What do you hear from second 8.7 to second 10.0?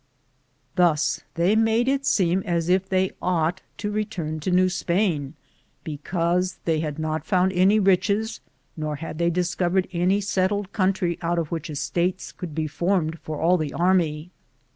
nor had they discov ered